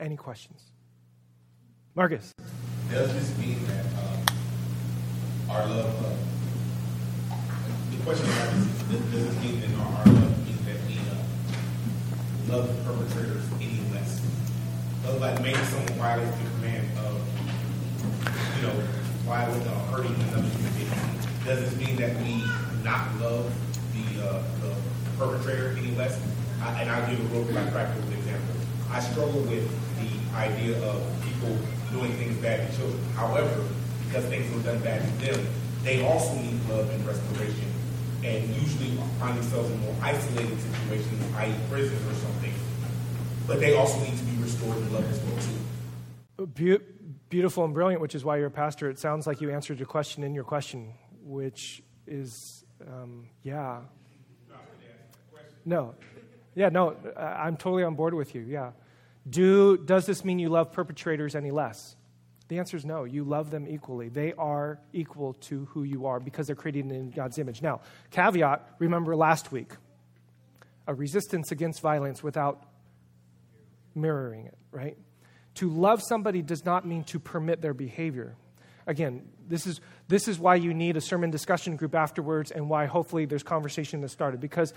Any 0.00 0.16
questions? 0.16 0.62
Marcus. 1.96 2.32
Does 2.88 3.12
this 3.12 3.36
mean 3.36 3.58
that 3.66 3.84
uh, 3.96 5.52
our 5.52 5.66
love, 5.66 6.04
uh, 6.04 7.36
the 7.90 8.02
question 8.04 8.26
is, 8.26 8.82
does, 8.82 9.10
this 9.10 9.42
mean 9.42 9.60
that 9.60 9.70
our, 9.80 10.06
love 10.06 10.46
means 10.46 10.64
that 10.66 10.76
we 10.86 10.98
uh, 10.98 12.56
love 12.56 12.68
the 12.68 12.84
perpetrators 12.84 13.44
any 13.56 13.80
less? 13.92 14.22
Does 15.02 15.20
like 15.20 15.42
maybe 15.42 15.58
someone 15.64 15.92
violates 15.94 16.36
the 16.38 16.50
command 16.50 16.86
of, 16.98 17.20
you 18.56 18.66
know, 18.68 18.74
violating 19.26 19.66
or 19.66 19.80
hurting 19.90 20.14
another 20.14 20.46
human 20.48 20.72
being? 20.74 20.90
Does 21.44 21.58
this 21.58 21.76
mean 21.76 21.96
that 21.96 22.16
we 22.22 22.44
not 22.84 23.12
love 23.20 23.52
the, 23.94 24.24
uh, 24.24 24.42
the 24.60 24.74
perpetrator 25.18 25.76
any 25.76 25.90
less? 25.96 26.20
I, 26.62 26.82
and 26.82 26.90
I'll 26.90 27.10
give 27.10 27.18
a 27.18 27.40
real 27.40 27.52
practical 27.72 28.12
example. 28.12 28.57
I 28.90 29.00
struggle 29.00 29.40
with 29.42 29.68
the 30.00 30.36
idea 30.36 30.82
of 30.82 31.02
people 31.22 31.56
doing 31.92 32.12
things 32.14 32.36
bad 32.42 32.70
to 32.70 32.76
children. 32.76 33.02
However, 33.14 33.64
because 34.06 34.24
things 34.26 34.52
were 34.54 34.62
done 34.62 34.82
bad 34.82 35.02
to 35.02 35.26
them, 35.26 35.46
they 35.82 36.04
also 36.04 36.34
need 36.36 36.60
love 36.68 36.90
and 36.90 37.06
restoration, 37.06 37.70
and 38.24 38.48
usually 38.56 38.96
find 39.20 39.36
themselves 39.38 39.70
in 39.70 39.80
more 39.80 39.94
isolated 40.02 40.58
situations, 40.60 41.34
i.e., 41.36 41.54
prisons 41.70 42.00
or 42.06 42.14
something. 42.14 42.52
But 43.46 43.60
they 43.60 43.76
also 43.76 43.98
need 44.00 44.18
to 44.18 44.24
be 44.24 44.42
restored 44.42 44.76
and 44.76 44.92
loved 44.92 45.10
as 45.10 45.20
well 45.20 45.38
too. 46.36 46.46
Be- 46.46 46.84
beautiful 47.28 47.64
and 47.64 47.74
brilliant, 47.74 48.00
which 48.00 48.14
is 48.14 48.24
why 48.24 48.36
you're 48.38 48.46
a 48.46 48.50
pastor. 48.50 48.88
It 48.90 48.98
sounds 48.98 49.26
like 49.26 49.40
you 49.40 49.50
answered 49.50 49.78
your 49.78 49.86
question 49.86 50.22
in 50.24 50.34
your 50.34 50.44
question, 50.44 50.92
which 51.22 51.82
is, 52.06 52.64
um, 52.86 53.28
yeah. 53.42 53.80
No, 55.64 55.94
yeah, 56.54 56.68
no, 56.68 56.96
uh, 57.16 57.20
I'm 57.20 57.56
totally 57.56 57.84
on 57.84 57.94
board 57.94 58.14
with 58.14 58.34
you. 58.34 58.42
Yeah. 58.42 58.72
Do, 59.28 59.76
does 59.76 60.06
this 60.06 60.24
mean 60.24 60.38
you 60.38 60.48
love 60.48 60.72
perpetrators 60.72 61.34
any 61.34 61.50
less? 61.50 61.96
The 62.48 62.58
answer 62.58 62.76
is 62.76 62.84
no. 62.84 63.04
You 63.04 63.24
love 63.24 63.50
them 63.50 63.66
equally. 63.68 64.08
They 64.08 64.32
are 64.32 64.80
equal 64.92 65.34
to 65.34 65.66
who 65.66 65.82
you 65.82 66.06
are 66.06 66.18
because 66.18 66.46
they're 66.46 66.56
created 66.56 66.90
in 66.90 67.10
God's 67.10 67.38
image. 67.38 67.60
Now, 67.60 67.82
caveat 68.10 68.66
remember 68.78 69.14
last 69.14 69.52
week 69.52 69.72
a 70.86 70.94
resistance 70.94 71.52
against 71.52 71.82
violence 71.82 72.22
without 72.22 72.64
mirroring 73.94 74.46
it, 74.46 74.56
right? 74.72 74.96
To 75.56 75.68
love 75.68 76.02
somebody 76.02 76.40
does 76.40 76.64
not 76.64 76.86
mean 76.86 77.04
to 77.04 77.18
permit 77.18 77.60
their 77.60 77.74
behavior. 77.74 78.34
Again, 78.86 79.28
this 79.46 79.66
is, 79.66 79.82
this 80.08 80.28
is 80.28 80.38
why 80.38 80.54
you 80.54 80.72
need 80.72 80.96
a 80.96 81.00
sermon 81.02 81.30
discussion 81.30 81.76
group 81.76 81.94
afterwards 81.94 82.50
and 82.50 82.70
why 82.70 82.86
hopefully 82.86 83.26
there's 83.26 83.42
conversation 83.42 84.00
that 84.00 84.08
started 84.08 84.40
because 84.40 84.72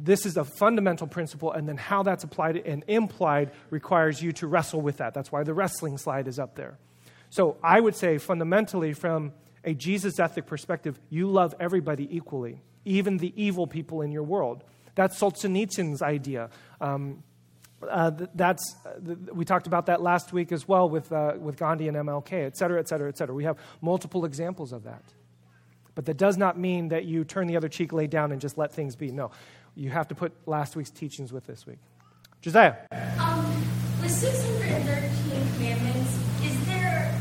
this 0.00 0.24
is 0.24 0.36
a 0.36 0.44
fundamental 0.44 1.08
principle, 1.08 1.52
and 1.52 1.68
then 1.68 1.76
how 1.76 2.04
that's 2.04 2.22
applied 2.22 2.56
and 2.56 2.84
implied 2.86 3.50
requires 3.70 4.22
you 4.22 4.32
to 4.34 4.46
wrestle 4.46 4.80
with 4.80 4.98
that. 4.98 5.12
That's 5.12 5.32
why 5.32 5.42
the 5.42 5.52
wrestling 5.52 5.98
slide 5.98 6.28
is 6.28 6.38
up 6.38 6.54
there. 6.54 6.78
So 7.30 7.56
I 7.62 7.80
would 7.80 7.96
say, 7.96 8.18
fundamentally, 8.18 8.92
from 8.92 9.32
a 9.64 9.74
Jesus 9.74 10.20
ethic 10.20 10.46
perspective, 10.46 10.98
you 11.10 11.28
love 11.28 11.54
everybody 11.58 12.08
equally, 12.16 12.62
even 12.84 13.18
the 13.18 13.32
evil 13.36 13.66
people 13.66 14.02
in 14.02 14.12
your 14.12 14.22
world. 14.22 14.62
That's 14.94 15.18
Solzhenitsyn's 15.18 16.00
idea. 16.00 16.50
Um, 16.80 17.24
uh, 17.88 18.10
that's, 18.34 18.76
uh, 18.86 19.14
we 19.32 19.44
talked 19.44 19.66
about 19.66 19.86
that 19.86 20.00
last 20.00 20.32
week 20.32 20.52
as 20.52 20.66
well 20.66 20.88
with, 20.88 21.12
uh, 21.12 21.34
with 21.38 21.56
Gandhi 21.56 21.88
and 21.88 21.96
MLK, 21.96 22.46
et 22.46 22.56
cetera, 22.56 22.80
et 22.80 22.88
cetera, 22.88 23.08
et 23.08 23.18
cetera. 23.18 23.34
We 23.34 23.44
have 23.44 23.58
multiple 23.80 24.24
examples 24.24 24.72
of 24.72 24.84
that. 24.84 25.02
But 25.98 26.04
that 26.04 26.16
does 26.16 26.36
not 26.36 26.56
mean 26.56 26.90
that 26.90 27.06
you 27.06 27.24
turn 27.24 27.48
the 27.48 27.56
other 27.56 27.68
cheek, 27.68 27.92
lay 27.92 28.06
down, 28.06 28.30
and 28.30 28.40
just 28.40 28.56
let 28.56 28.72
things 28.72 28.94
be. 28.94 29.10
No 29.10 29.32
you 29.78 29.90
have 29.90 30.08
to 30.08 30.14
put 30.14 30.32
last 30.46 30.74
week's 30.74 30.90
teachings 30.90 31.32
with 31.32 31.46
this 31.46 31.64
week. 31.64 31.78
Josiah. 32.40 32.74
Um, 33.18 33.46
with 34.00 34.10
613 34.10 35.52
commandments, 35.54 36.18
is 36.42 36.66
there 36.66 37.20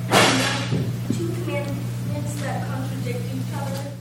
two 1.15 1.27
commandments 1.43 2.41
that 2.41 2.67
contradict 2.67 3.19
each 3.35 3.53
other? 3.55 3.91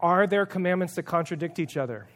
Are 0.00 0.26
there 0.26 0.44
commandments 0.44 0.96
that 0.96 1.04
contradict 1.04 1.60
each 1.60 1.76
other? 1.76 2.08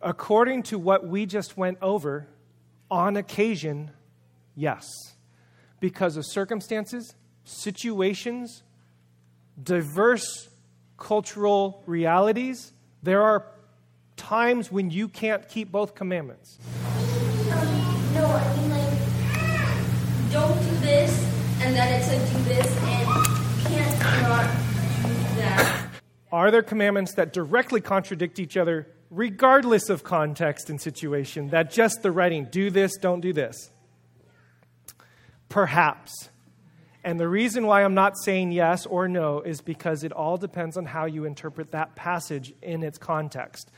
According 0.00 0.62
to 0.64 0.78
what 0.78 1.06
we 1.06 1.26
just 1.26 1.56
went 1.56 1.78
over, 1.82 2.28
on 2.90 3.16
occasion, 3.16 3.90
yes. 4.54 4.84
Because 5.82 6.16
of 6.16 6.24
circumstances, 6.24 7.16
situations, 7.42 8.62
diverse 9.60 10.48
cultural 10.96 11.82
realities, 11.86 12.72
there 13.02 13.20
are 13.20 13.48
times 14.16 14.70
when 14.70 14.92
you 14.92 15.08
can't 15.08 15.48
keep 15.48 15.72
both 15.72 15.96
commandments. 15.96 16.56
Um, 16.86 18.14
no, 18.14 18.26
I 18.26 18.56
mean, 18.58 18.70
like, 18.70 20.30
don't 20.30 20.56
do 20.62 20.76
this, 20.86 21.10
and 21.62 21.74
then 21.74 22.00
it 22.00 22.04
said 22.04 22.32
do 22.32 22.44
this, 22.44 22.78
and 22.84 23.08
can't 23.66 24.22
not 24.22 24.50
do 25.02 25.36
that. 25.40 25.88
Are 26.30 26.52
there 26.52 26.62
commandments 26.62 27.14
that 27.14 27.32
directly 27.32 27.80
contradict 27.80 28.38
each 28.38 28.56
other, 28.56 28.86
regardless 29.10 29.88
of 29.88 30.04
context 30.04 30.70
and 30.70 30.80
situation, 30.80 31.48
that 31.48 31.72
just 31.72 32.02
the 32.02 32.12
writing, 32.12 32.46
do 32.52 32.70
this, 32.70 32.96
don't 32.98 33.20
do 33.20 33.32
this? 33.32 33.72
Perhaps. 35.52 36.30
And 37.04 37.20
the 37.20 37.28
reason 37.28 37.66
why 37.66 37.84
I'm 37.84 37.92
not 37.92 38.16
saying 38.16 38.52
yes 38.52 38.86
or 38.86 39.06
no 39.06 39.42
is 39.42 39.60
because 39.60 40.02
it 40.02 40.10
all 40.10 40.38
depends 40.38 40.78
on 40.78 40.86
how 40.86 41.04
you 41.04 41.26
interpret 41.26 41.72
that 41.72 41.94
passage 41.94 42.54
in 42.62 42.82
its 42.82 42.96
context. 42.96 43.70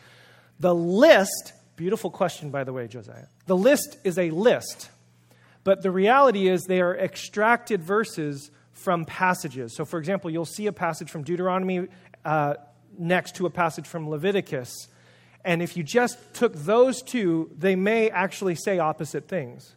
The 0.61 0.73
list, 0.73 1.53
beautiful 1.75 2.11
question, 2.11 2.51
by 2.51 2.63
the 2.63 2.73
way, 2.73 2.87
Josiah. 2.87 3.27
The 3.47 3.57
list 3.57 3.97
is 4.05 4.19
a 4.19 4.31
list, 4.31 4.89
but 5.65 5.83
the 5.83 5.91
reality 5.91 6.47
is 6.47 6.63
they 6.63 6.81
are 6.81 6.97
extracted 6.97 7.83
verses 7.83 8.53
from 8.73 9.05
passages. 9.05 9.75
So, 9.75 9.85
for 9.85 9.99
example, 9.99 10.31
you'll 10.31 10.45
see 10.45 10.69
a 10.69 10.73
passage 10.73 11.11
from 11.11 11.25
Deuteronomy 11.25 11.89
uh, 12.25 12.55
next 12.97 13.35
to 13.37 13.47
a 13.47 13.51
passage 13.51 13.89
from 13.89 14.09
Leviticus. 14.09 14.73
And 15.45 15.61
if 15.61 15.77
you 15.77 15.83
just 15.83 16.19
took 16.35 16.55
those 16.55 17.03
two, 17.03 17.51
they 17.59 17.75
may 17.75 18.11
actually 18.11 18.55
say 18.55 18.79
opposite 18.79 19.27
things. 19.27 19.75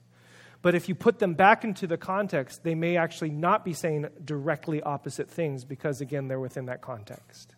But 0.61 0.75
if 0.75 0.89
you 0.89 0.95
put 0.95 1.19
them 1.19 1.33
back 1.33 1.63
into 1.63 1.87
the 1.87 1.97
context, 1.97 2.63
they 2.63 2.75
may 2.75 2.97
actually 2.97 3.29
not 3.29 3.63
be 3.63 3.73
saying 3.73 4.07
directly 4.23 4.81
opposite 4.81 5.29
things 5.29 5.63
because, 5.63 6.01
again, 6.01 6.27
they're 6.27 6.39
within 6.39 6.65
that 6.65 6.81
context. 6.81 7.53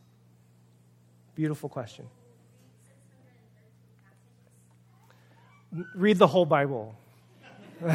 Beautiful 1.35 1.69
question. 1.69 2.07
Read 5.95 6.17
the 6.17 6.27
whole 6.27 6.45
Bible. 6.45 6.95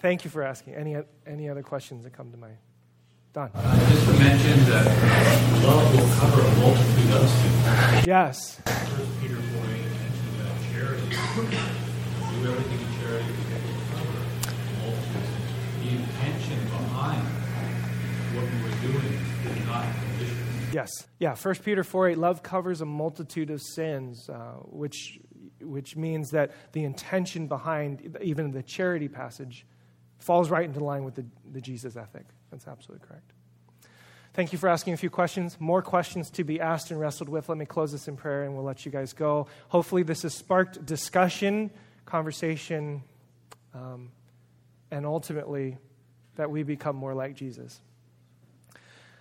Thank 0.00 0.24
you 0.24 0.30
for 0.30 0.42
asking. 0.42 0.74
Any, 0.74 0.96
any 1.26 1.48
other 1.48 1.62
questions 1.62 2.04
that 2.04 2.12
come 2.12 2.30
to 2.32 2.36
mind? 2.36 2.58
Don. 3.32 3.50
Uh, 3.54 3.88
just 3.88 4.04
to 4.04 4.12
mention 4.18 4.64
that 4.66 5.64
love 5.64 5.94
will 5.94 6.06
cover 6.16 6.42
a 6.42 6.54
multitude 6.56 7.12
of 7.12 7.28
sins. 7.28 8.06
Yes. 8.06 8.60
First 8.66 9.20
Peter 9.20 9.36
4 9.36 9.42
8 9.64 9.68
mentioned 9.70 10.36
that 10.38 10.54
charity, 10.70 11.81
everything 13.18 13.62
intention 16.22 16.58
behind 16.68 17.22
what 18.34 18.44
we 18.44 18.62
were 18.62 18.92
doing 18.92 19.12
is 19.56 19.66
not 19.66 19.86
Yes. 20.72 20.88
Yeah. 21.18 21.34
First 21.34 21.64
Peter 21.64 21.84
4 21.84 22.10
8, 22.10 22.18
love 22.18 22.42
covers 22.42 22.80
a 22.80 22.86
multitude 22.86 23.50
of 23.50 23.60
sins, 23.60 24.30
uh, 24.30 24.54
which, 24.64 25.20
which 25.60 25.96
means 25.96 26.30
that 26.30 26.52
the 26.72 26.84
intention 26.84 27.46
behind 27.46 28.16
even 28.22 28.52
the 28.52 28.62
charity 28.62 29.08
passage 29.08 29.66
falls 30.18 30.48
right 30.48 30.64
into 30.64 30.82
line 30.82 31.04
with 31.04 31.14
the, 31.14 31.26
the 31.52 31.60
Jesus 31.60 31.94
ethic. 31.94 32.24
That's 32.50 32.66
absolutely 32.66 33.06
correct. 33.06 33.34
Thank 34.32 34.54
you 34.54 34.58
for 34.58 34.70
asking 34.70 34.94
a 34.94 34.96
few 34.96 35.10
questions. 35.10 35.60
More 35.60 35.82
questions 35.82 36.30
to 36.30 36.44
be 36.44 36.58
asked 36.58 36.90
and 36.90 36.98
wrestled 36.98 37.28
with. 37.28 37.50
Let 37.50 37.58
me 37.58 37.66
close 37.66 37.92
this 37.92 38.08
in 38.08 38.16
prayer 38.16 38.44
and 38.44 38.54
we'll 38.54 38.64
let 38.64 38.86
you 38.86 38.90
guys 38.90 39.12
go. 39.12 39.48
Hopefully, 39.68 40.04
this 40.04 40.22
has 40.22 40.34
sparked 40.34 40.86
discussion, 40.86 41.70
conversation, 42.06 43.02
um, 43.74 44.10
and 44.90 45.06
ultimately 45.06 45.78
that 46.36 46.50
we 46.50 46.62
become 46.62 46.96
more 46.96 47.14
like 47.14 47.34
Jesus. 47.34 47.80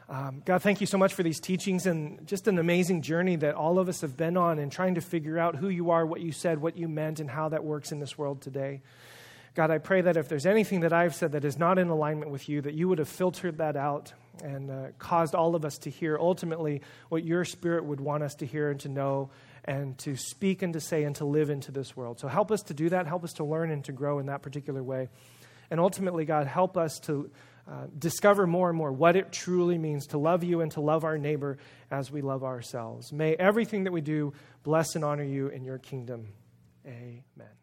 Um, 0.09 0.42
God, 0.44 0.62
thank 0.62 0.81
you 0.81 0.88
so 0.88 0.98
much 0.98 1.13
for 1.13 1.24
these 1.24 1.39
teachings 1.39 1.86
and 1.86 2.27
just 2.27 2.48
an 2.50 2.59
amazing 2.59 3.01
journey 3.01 3.38
that 3.38 3.56
all 3.56 3.80
of 3.80 3.88
us 3.88 4.01
have 4.01 4.18
been 4.18 4.36
on 4.36 4.59
in 4.59 4.69
trying 4.69 4.95
to 4.95 5.01
figure 5.01 5.39
out 5.39 5.56
who 5.56 5.69
you 5.69 5.92
are, 5.92 6.06
what 6.06 6.19
you 6.19 6.33
said, 6.33 6.62
what 6.62 6.75
you 6.75 6.89
meant, 6.89 7.21
and 7.21 7.30
how 7.30 7.48
that 7.48 7.63
works 7.63 7.94
in 7.94 8.00
this 8.00 8.18
world 8.18 8.42
today. 8.42 8.81
God, 9.53 9.71
I 9.71 9.77
pray 9.77 10.01
that 10.01 10.18
if 10.18 10.27
there's 10.27 10.45
anything 10.45 10.81
that 10.81 10.92
I've 10.92 11.15
said 11.15 11.33
that 11.33 11.45
is 11.45 11.57
not 11.57 11.77
in 11.77 11.88
alignment 11.88 12.30
with 12.30 12.50
you, 12.50 12.62
that 12.62 12.74
you 12.74 12.89
would 12.89 13.00
have 13.00 13.07
filtered 13.07 13.57
that 13.59 13.77
out 13.77 14.13
and 14.44 14.69
uh, 14.69 14.88
caused 14.98 15.36
all 15.36 15.56
of 15.56 15.63
us 15.63 15.77
to 15.80 15.89
hear 15.89 16.18
ultimately 16.18 16.81
what 17.07 17.24
your 17.24 17.45
spirit 17.45 17.86
would 17.86 18.01
want 18.01 18.24
us 18.24 18.36
to 18.36 18.45
hear 18.45 18.69
and 18.69 18.80
to 18.81 18.89
know 18.89 19.30
and 19.66 19.98
to 20.00 20.16
speak 20.16 20.62
and 20.62 20.74
to 20.74 20.80
say 20.80 21.04
and 21.04 21.16
to 21.18 21.25
live 21.25 21.50
into 21.50 21.72
this 21.72 21.96
world. 21.96 22.19
So 22.19 22.28
help 22.28 22.52
us 22.52 22.62
to 22.63 22.74
do 22.74 22.90
that. 22.90 23.08
Help 23.08 23.24
us 23.24 23.34
to 23.34 23.44
learn 23.44 23.72
and 23.72 23.84
to 23.86 23.92
grow 23.92 24.19
in 24.19 24.25
that 24.28 24.42
particular 24.42 24.84
way. 24.84 25.10
And 25.69 25.80
ultimately, 25.80 26.25
God, 26.25 26.48
help 26.48 26.78
us 26.78 27.00
to 27.04 27.31
uh, 27.69 27.86
discover 27.98 28.48
more 28.48 28.69
and 28.69 28.78
more 28.78 28.92
what 28.92 29.16
it 29.16 29.31
truly 29.31 29.78
means 29.78 30.08
to 30.08 30.18
love 30.18 30.44
you 30.44 30.62
and 30.62 30.72
to 30.72 30.81
love 30.81 31.04
our 31.04 31.18
neighbor 31.18 31.58
as 31.90 32.12
we 32.12 32.22
love 32.22 32.44
ourselves. 32.44 33.13
May 33.13 33.36
everything 33.36 33.84
that 33.86 33.94
we 33.94 34.02
do 34.02 34.34
bless 34.63 34.96
and 34.96 35.06
honor 35.06 35.24
you 35.24 35.48
in 35.48 35.63
your 35.63 35.78
kingdom. 35.78 36.28
Amen. 36.86 37.61